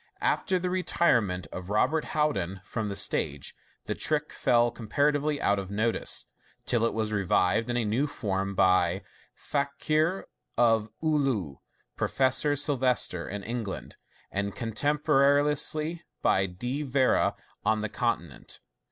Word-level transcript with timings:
After 0.23 0.57
the 0.57 0.71
retirement 0.71 1.45
of 1.51 1.69
Robert 1.69 2.05
Houdin 2.05 2.61
from 2.63 2.89
the 2.89 2.95
stage, 2.95 3.53
the 3.85 3.93
trick 3.93 4.33
fell 4.33 4.71
com 4.71 4.87
paratively 4.89 5.39
out 5.39 5.59
of 5.59 5.69
notice, 5.69 6.25
till 6.65 6.85
it 6.85 6.93
was 6.95 7.11
revived 7.13 7.69
in 7.69 7.77
a 7.77 7.85
new 7.85 8.07
form 8.07 8.55
by 8.55 9.03
the 9.03 9.03
Fakir 9.35 10.25
of 10.57 10.89
Oolu 11.03 11.57
(Professor 11.95 12.55
Sylvester) 12.55 13.29
in 13.29 13.43
England, 13.43 13.97
and 14.31 14.55
contemporane 14.55 15.45
ously 15.51 16.01
by 16.23 16.47
De 16.47 16.81
Vere 16.81 17.33
on 17.63 17.81
the 17.81 17.87
Continent. 17.89 18.59